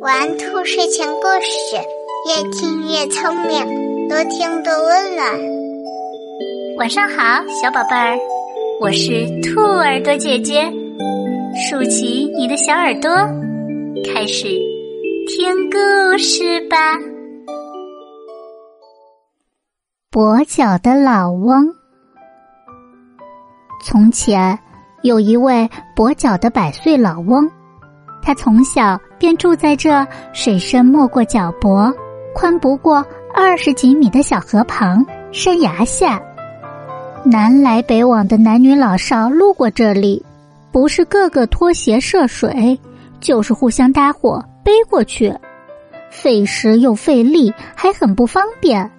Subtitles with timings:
[0.00, 1.76] 玩兔睡前故事，
[2.28, 5.26] 越听越聪明，多听多温暖。
[6.76, 8.18] 晚上好，小宝贝儿，
[8.82, 10.70] 我是兔耳朵姐姐，
[11.56, 13.10] 竖起你的小耳朵，
[14.12, 14.48] 开始
[15.28, 16.98] 听故事吧。
[20.12, 21.74] 跛脚的老翁。
[23.82, 24.58] 从前
[25.02, 27.50] 有一位跛脚的百岁老翁。
[28.24, 31.92] 他从小便住在这水深没过脚脖、
[32.34, 36.22] 宽不过二十几米的小河旁山崖下，
[37.22, 40.24] 南来北往的男女老少路过这里，
[40.72, 42.80] 不是个个脱鞋涉水，
[43.20, 45.34] 就是互相搭伙背过去，
[46.10, 48.90] 费时又费力，还很不方便。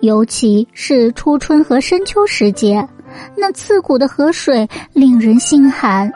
[0.00, 2.88] 尤其是初春和深秋时节，
[3.36, 6.10] 那刺骨的河水令人心寒。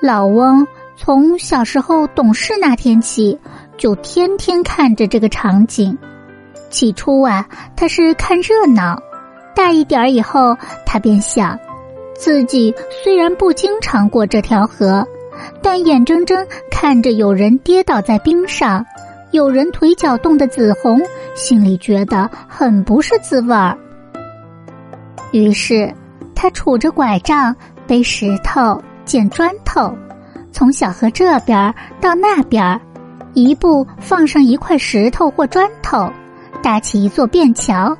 [0.00, 3.38] 老翁从小时候懂事那天起，
[3.76, 5.96] 就天天看着这个场景。
[6.68, 8.96] 起初啊，他是看热闹；
[9.54, 11.58] 大一点儿以后，他便想，
[12.14, 15.06] 自己虽然不经常过这条河，
[15.62, 18.84] 但眼睁睁看着有人跌倒在冰上，
[19.30, 21.00] 有人腿脚冻得紫红，
[21.34, 23.76] 心里觉得很不是滋味儿。
[25.32, 25.92] 于是，
[26.34, 27.54] 他杵着拐杖
[27.86, 28.82] 背石头。
[29.06, 29.96] 捡砖头，
[30.52, 32.78] 从小河这边到那边，
[33.32, 36.10] 一步放上一块石头或砖头，
[36.62, 37.96] 搭起一座便桥。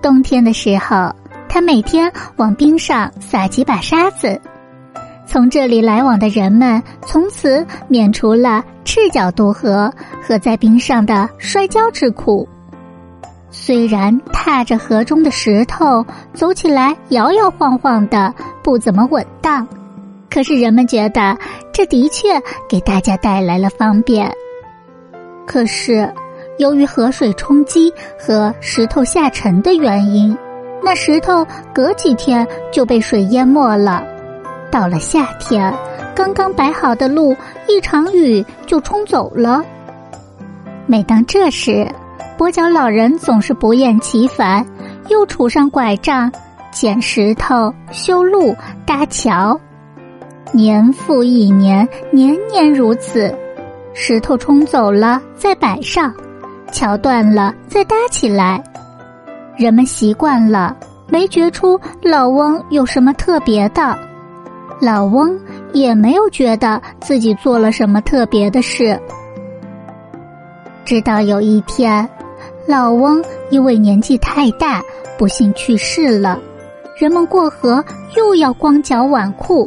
[0.00, 1.14] 冬天的时候，
[1.48, 4.40] 他每天往冰上撒几把沙子，
[5.26, 9.92] 从这里来往的人们从此免除了赤脚渡河
[10.22, 12.48] 和在冰上的摔跤之苦。
[13.50, 19.66] 虽然踏着河中的石头走起来摇摇晃晃的，不怎么稳当。
[20.32, 21.36] 可是人们觉得
[21.74, 24.32] 这的确给大家带来了方便。
[25.46, 26.10] 可是
[26.58, 30.34] 由于河水冲击和石头下沉的原因，
[30.82, 34.02] 那石头隔几天就被水淹没了。
[34.70, 35.70] 到了夏天，
[36.14, 37.36] 刚刚摆好的路，
[37.68, 39.62] 一场雨就冲走了。
[40.86, 41.86] 每当这时，
[42.38, 44.66] 跛脚老人总是不厌其烦，
[45.08, 46.32] 又杵上拐杖，
[46.70, 49.60] 捡石头、修路、搭桥。
[50.52, 53.34] 年复一年，年年如此。
[53.94, 56.12] 石头冲走了，再摆上；
[56.70, 58.62] 桥断了，再搭起来。
[59.56, 60.76] 人们习惯了，
[61.08, 63.96] 没觉出老翁有什么特别的。
[64.80, 65.38] 老翁
[65.72, 68.98] 也没有觉得自己做了什么特别的事。
[70.84, 72.06] 直到有一天，
[72.66, 74.82] 老翁因为年纪太大，
[75.18, 76.38] 不幸去世了。
[76.98, 77.82] 人们过河
[78.16, 79.66] 又要光脚挽裤。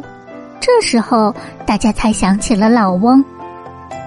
[0.60, 1.34] 这时候，
[1.64, 3.24] 大家才想起了老翁。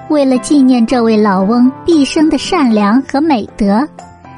[0.10, 3.88] 为了纪念这位老翁毕生的善良和美德，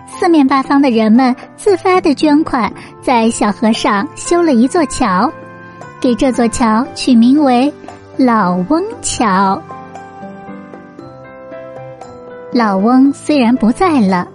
[0.07, 5.31] 四面八方的人们自发的捐款，在小河上修了一座桥，
[5.99, 7.73] 给这座桥取名为
[8.17, 9.61] “老翁桥”。
[12.51, 14.27] 老翁虽然不在了，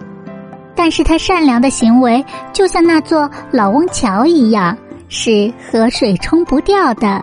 [0.74, 4.74] 但是他善良的行为就像那座老翁桥一样，
[5.10, 7.22] 是河水冲不掉的。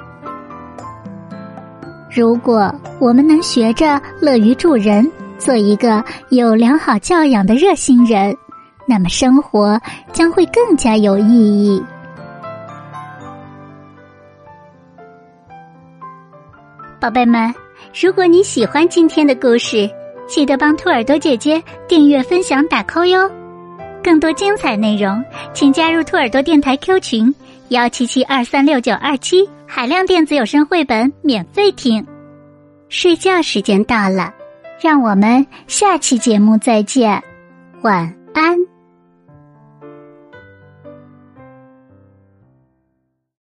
[2.16, 5.10] 如果我们能学着乐于助人，
[5.40, 8.38] 做一个有良好教养的热心人，
[8.86, 9.82] 那么生活
[10.12, 11.84] 将会更加有意义。
[17.02, 17.52] 宝贝们，
[18.00, 19.90] 如果你喜欢今天的故事，
[20.28, 23.28] 记得帮兔耳朵姐姐订阅、分享、打 call 哟。
[24.04, 27.34] 更多精彩内容，请加入兔耳朵电台 Q 群
[27.74, 29.50] 幺七七二三六九二七。
[29.66, 32.06] 海量电子有声绘本免费听，
[32.88, 34.32] 睡觉时间到了，
[34.80, 37.24] 让我们下期节目再见，
[37.82, 38.73] 晚安。